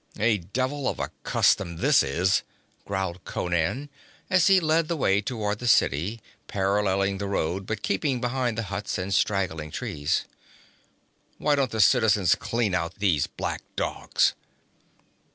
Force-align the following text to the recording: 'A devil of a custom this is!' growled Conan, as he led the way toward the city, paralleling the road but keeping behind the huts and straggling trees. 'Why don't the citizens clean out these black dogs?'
'A 0.17 0.39
devil 0.39 0.87
of 0.89 0.97
a 0.99 1.11
custom 1.21 1.77
this 1.77 2.01
is!' 2.01 2.41
growled 2.85 3.23
Conan, 3.23 3.87
as 4.31 4.47
he 4.47 4.59
led 4.59 4.87
the 4.87 4.97
way 4.97 5.21
toward 5.21 5.59
the 5.59 5.67
city, 5.67 6.19
paralleling 6.47 7.19
the 7.19 7.27
road 7.27 7.67
but 7.67 7.83
keeping 7.83 8.19
behind 8.19 8.57
the 8.57 8.63
huts 8.73 8.97
and 8.97 9.13
straggling 9.13 9.69
trees. 9.69 10.25
'Why 11.37 11.53
don't 11.53 11.69
the 11.69 11.79
citizens 11.79 12.33
clean 12.33 12.73
out 12.73 12.95
these 12.95 13.27
black 13.27 13.61
dogs?' 13.75 14.33